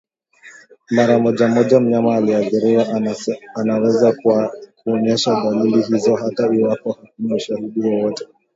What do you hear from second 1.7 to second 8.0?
mnyama aliyeathiriwa anaweza kuonyesha dalili hizi hata iwapo hakuna ushahidi